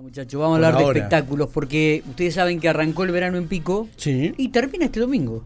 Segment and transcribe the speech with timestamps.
[0.00, 3.88] muchachos, vamos a hablar de espectáculos porque ustedes saben que arrancó el verano en Pico
[3.96, 4.34] sí.
[4.36, 5.44] y termina este domingo.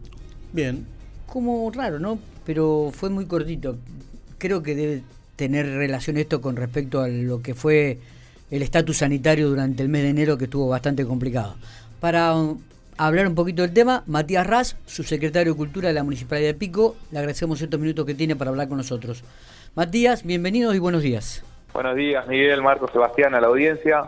[0.53, 0.85] Bien.
[1.25, 2.19] Como raro, ¿no?
[2.45, 3.77] Pero fue muy cortito.
[4.37, 5.03] Creo que debe
[5.35, 7.99] tener relación esto con respecto a lo que fue
[8.51, 11.55] el estatus sanitario durante el mes de enero que estuvo bastante complicado.
[11.99, 12.33] Para
[12.97, 16.95] hablar un poquito del tema, Matías Raz, subsecretario de Cultura de la Municipalidad de Pico,
[17.11, 19.23] le agradecemos estos minutos que tiene para hablar con nosotros.
[19.75, 21.43] Matías, bienvenidos y buenos días.
[21.73, 24.05] Buenos días, Miguel, Marco, Sebastián, a la audiencia.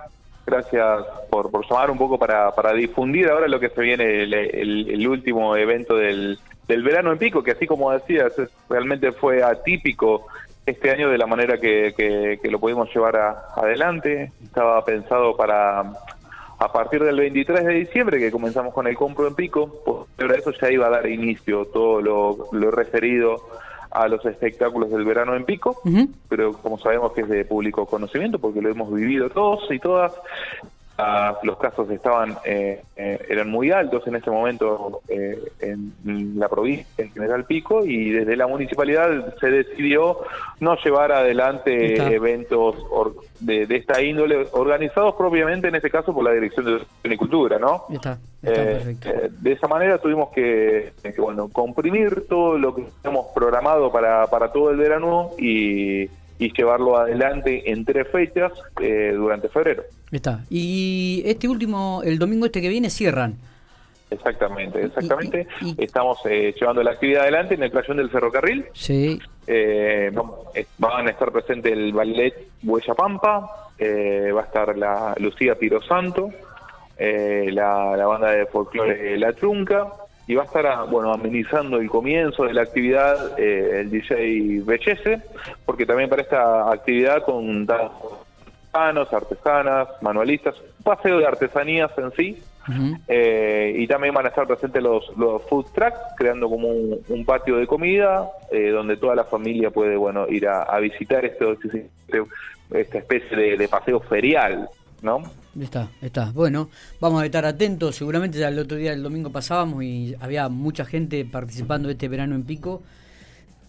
[0.47, 5.05] Gracias por, por llamar un poco para, para difundir ahora lo que se viene, el,
[5.05, 8.31] último evento del, del verano en Pico, que así como decías,
[8.69, 10.25] realmente fue atípico
[10.65, 13.17] este año de la manera que, que, lo pudimos llevar
[13.57, 14.31] adelante.
[14.41, 15.81] Estaba pensado para
[16.59, 20.51] a partir del 23 de diciembre, que comenzamos con el compro en pico, pero eso
[20.51, 23.41] ya iba a dar inicio todo lo, lo referido
[23.91, 25.81] a los espectáculos del verano en pico,
[26.29, 30.13] pero como sabemos que es de público conocimiento, porque lo hemos vivido todos y todas,
[31.43, 35.93] los casos estaban eh, eh, eran muy altos en ese momento eh, en
[36.39, 40.17] la provincia en General Pico y desde la municipalidad se decidió
[40.59, 42.75] no llevar adelante eventos
[43.39, 47.85] de, esta índole organizados propiamente en este caso por la Dirección de Agricultura, ¿no?
[48.41, 54.71] de esa manera tuvimos que, bueno comprimir todo lo que hemos programado para, para todo
[54.71, 59.83] el verano y y llevarlo adelante en tres fechas eh, durante febrero.
[60.11, 60.45] Está.
[60.49, 63.35] Y este último, el domingo este que viene, cierran.
[64.09, 65.47] Exactamente, exactamente.
[65.77, 68.65] Estamos eh, llevando la actividad adelante en el crayón del ferrocarril.
[68.73, 69.19] Sí.
[69.47, 70.11] Eh,
[70.77, 73.39] van a estar presentes el ballet Huella Pampa,
[73.79, 76.31] va a estar la Lucía Pirosanto,
[76.97, 79.87] la, la banda de folclore La Trunca,
[80.27, 84.61] y va a estar ah, bueno amenizando el comienzo de la actividad eh, el DJ
[84.65, 85.21] Bellese,
[85.65, 92.43] porque también para esta actividad con artesanos, artesanas, manualistas, un paseo de artesanías en sí,
[93.07, 97.55] eh, y también van a estar presentes los, los food trucks, creando como un, patio
[97.55, 101.87] de comida, eh, donde toda la familia puede bueno ir a, visitar este, este,
[102.71, 104.69] esta especie de, de paseo ferial,
[105.01, 105.21] ¿no?
[105.61, 106.31] Está, está.
[106.31, 106.69] Bueno,
[106.99, 107.95] vamos a estar atentos.
[107.95, 112.35] Seguramente ya el otro día, el domingo pasábamos y había mucha gente participando este verano
[112.35, 112.83] en Pico.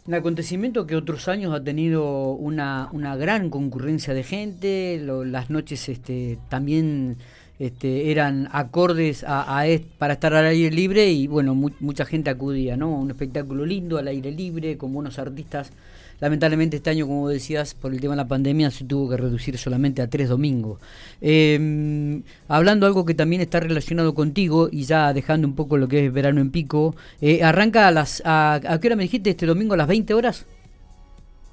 [0.06, 5.02] Un acontecimiento que otros años ha tenido una, una gran concurrencia de gente.
[5.04, 7.16] las noches este, también
[7.58, 9.64] este, eran acordes a,
[9.98, 12.90] para estar al aire libre y bueno, mucha gente acudía, ¿no?
[12.90, 15.72] Un espectáculo lindo al aire libre, con buenos artistas
[16.20, 19.56] Lamentablemente este año, como decías, por el tema de la pandemia se tuvo que reducir
[19.56, 20.80] solamente a tres domingos.
[21.20, 26.06] Em, hablando algo que también está relacionado contigo y ya dejando un poco lo que
[26.06, 28.22] es verano en pico, eh, arranca a las...
[28.24, 29.74] A, qué hora me dijiste este domingo?
[29.74, 30.46] ¿A las 20 horas?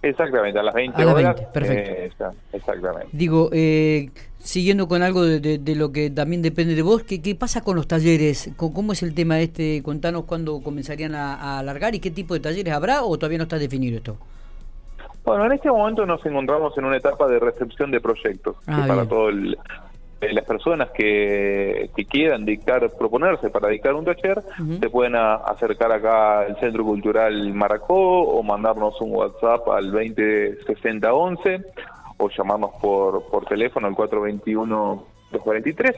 [0.02, 1.36] Exactamente, a las 20 a las horas.
[1.36, 1.92] 20, perfecto.
[1.92, 2.12] Eh,
[2.53, 3.08] exactamente.
[3.12, 7.62] Digo, eh, siguiendo con algo de, lo que también depende de vos, ¿qué, qué pasa
[7.62, 8.50] con los talleres?
[8.58, 9.82] ¿Cómo es el tema este?
[9.84, 13.44] Contanos cuándo comenzarían a, a alargar y qué tipo de talleres habrá o todavía no
[13.44, 14.18] está definido esto.
[15.25, 19.08] Bueno, en este momento nos encontramos en una etapa de recepción de proyectos ah, para
[19.08, 19.34] todas
[20.22, 24.44] eh, las personas que, quieran dictar, proponerse para dictar un taller,
[24.80, 31.62] se pueden acercar acá al Centro Cultural Maracó o mandarnos un WhatsApp al 206011
[32.18, 35.96] o llamarnos por, por teléfono al 421-243.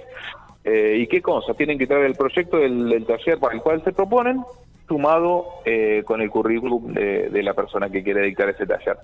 [0.63, 1.53] Eh, ¿Y qué cosa?
[1.53, 4.41] Tienen que traer el proyecto del taller para el cual se proponen,
[4.87, 8.97] sumado eh, con el currículum de, la persona que quiere dictar ese taller.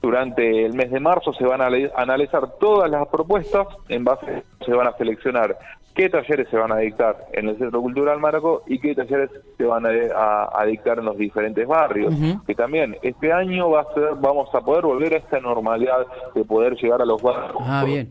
[0.00, 4.72] Durante el mes de marzo se van a analizar todas las propuestas, en base se
[4.72, 5.56] van a seleccionar
[5.94, 9.64] qué talleres se van a dictar en el Centro Cultural Maraco y qué talleres se
[9.64, 12.12] van a, dictar en los diferentes barrios.
[12.46, 16.44] Que también este año va a ser, vamos a poder volver a esta normalidad de
[16.44, 17.56] poder llegar a los barrios.
[17.60, 18.10] Ah, bien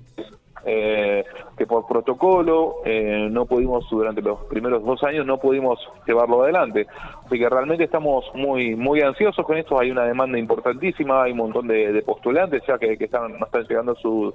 [0.65, 1.25] eh,
[1.57, 6.87] que por protocolo eh, no pudimos durante los primeros dos años no pudimos llevarlo adelante.
[7.25, 9.79] Así que realmente estamos muy muy ansiosos con esto.
[9.79, 13.95] Hay una demanda importantísima hay un montón de, postulantes ya que, están nos están llegando
[13.95, 14.33] sus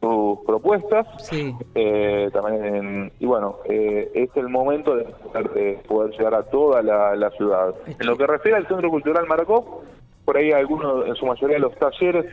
[0.00, 1.06] sus propuestas.
[1.74, 7.74] Eh, también y bueno eh, es el momento de, poder llegar a toda la, ciudad.
[7.86, 9.82] En lo que refiere al centro cultural Maracó
[10.24, 12.26] por ahí algunos en su mayoría los talleres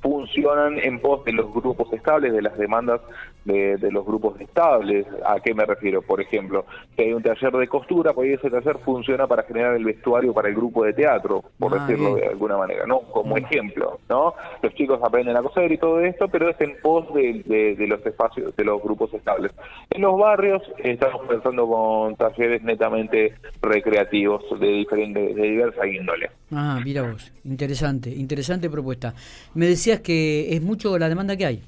[0.00, 3.00] funcionan en pos de los grupos estables, de las demandas
[3.44, 5.06] de, los grupos estables.
[5.26, 6.02] ¿A qué me refiero?
[6.02, 6.66] Por ejemplo,
[6.96, 10.48] que hay un taller de costura, pues ese taller funciona para generar el vestuario para
[10.48, 13.00] el grupo de teatro, por ah, decirlo de alguna manera, ¿no?
[13.00, 14.34] Como ejemplo, ¿no?
[14.62, 18.54] Los chicos aprenden a coser y todo esto, pero es en pos de, los espacios,
[18.54, 19.52] de los grupos estables.
[19.90, 26.30] En los barrios estamos pensando con talleres netamente recreativos de diferentes, de diversa índole.
[26.50, 29.14] Ah, mira vos, interesante, interesante propuesta.
[29.54, 31.62] Me decías que es mucho la demanda que hay.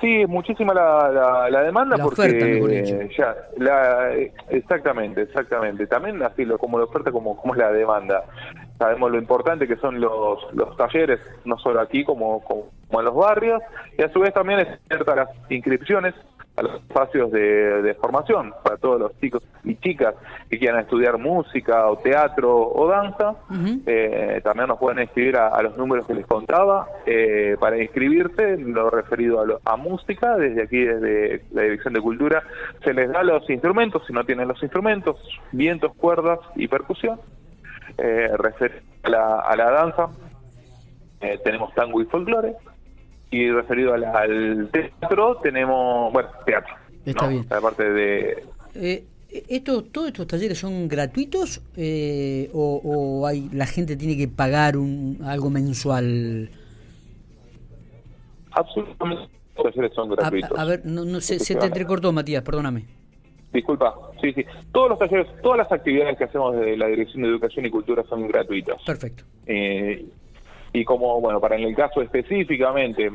[0.00, 4.12] Sí, es muchísima la, la, demanda porque ya, la,
[4.50, 5.86] exactamente, exactamente.
[5.86, 8.24] También así lo, como la oferta como, como es la demanda.
[8.78, 13.14] Sabemos lo importante que son los, los talleres, no solo aquí como, como, en los
[13.14, 13.62] barrios,
[13.96, 16.14] y a su vez también es cierta las inscripciones
[16.56, 20.14] a los espacios de, formación para todos los chicos y chicas
[20.50, 23.34] que quieran estudiar música o teatro o danza.
[23.86, 26.88] Eh, también nos pueden inscribir a, los números que les contaba.
[27.04, 32.42] Eh, para inscribirse, lo referido a, a, música, desde aquí, desde la Dirección de Cultura,
[32.84, 35.16] se les da los instrumentos, si no tienen los instrumentos,
[35.52, 37.20] vientos, cuerdas y percusión.
[37.98, 40.08] Eh, referido a la, a la danza,
[41.20, 42.54] eh, tenemos tango y folclore
[43.30, 46.74] y referido al, teatro tenemos, bueno, teatro.
[47.04, 47.46] Está bien.
[47.50, 48.44] Aparte de...
[48.74, 49.04] Eh,
[49.64, 55.50] ¿Todos estos talleres son gratuitos eh, o, hay la gente tiene que pagar un algo
[55.50, 56.50] mensual?
[58.52, 60.58] Absolutamente los talleres son gratuitos.
[60.58, 62.84] A, ver, no, no se, se te entrecortó, Matías, perdóname.
[63.52, 64.44] Disculpa, sí, sí.
[64.72, 68.04] Todos los talleres, todas las actividades que hacemos desde la Dirección de Educación y Cultura
[68.08, 68.82] son gratuitas.
[68.84, 69.24] Perfecto.
[69.46, 70.04] Eh,
[70.76, 73.10] y como, bueno, para en el caso específicamente,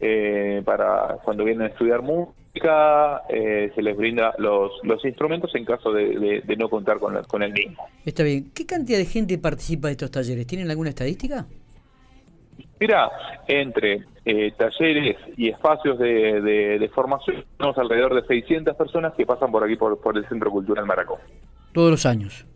[0.00, 5.66] eh, para cuando vienen a estudiar música, eh, se les brinda los, los instrumentos en
[5.66, 7.86] caso de, no contar con, con el mismo.
[8.06, 8.50] Está bien.
[8.54, 10.46] ¿Qué cantidad de gente participa de estos talleres?
[10.46, 11.44] ¿Tienen alguna estadística?
[12.80, 13.10] Mira,
[13.46, 19.52] entre eh, talleres y espacios de, de, formación, tenemos alrededor de 600 personas que pasan
[19.52, 21.20] por aquí, por, por el Centro Cultural Maracó.
[21.74, 22.46] Todos los años.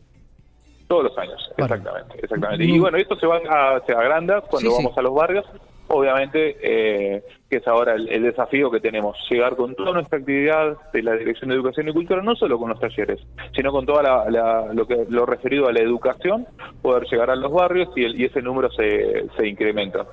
[0.86, 2.64] Todos los años, exactamente, exactamente.
[2.64, 5.44] Y bueno, esto se va a, se agranda cuando vamos a los barrios.
[5.88, 11.02] Obviamente, eh, que es ahora el, desafío que tenemos, llegar con toda nuestra actividad de
[11.02, 13.20] la Dirección de Educación y Cultura, no solo con los talleres,
[13.54, 16.46] sino con toda la, lo que lo referido a la educación,
[16.82, 20.06] poder llegar a los barrios y, el, y ese número se, se incrementa.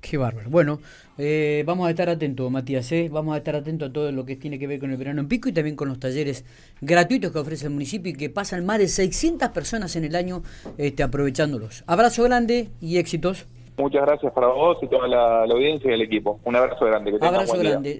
[0.00, 0.48] Qué bárbaro.
[0.48, 0.78] Bueno,
[1.16, 3.08] eh, vamos a estar atentos, Matías, ¿eh?
[3.10, 5.28] vamos a estar atentos a todo lo que tiene que ver con el verano en
[5.28, 6.44] pico y también con los talleres
[6.80, 10.42] gratuitos que ofrece el municipio y que pasan más de 600 personas en el año
[10.76, 11.82] este, aprovechándolos.
[11.86, 13.46] Abrazo grande y éxitos.
[13.76, 16.40] Muchas gracias para vos y toda la, audiencia y el equipo.
[16.44, 17.16] Un abrazo grande.
[17.20, 17.96] abrazo grande.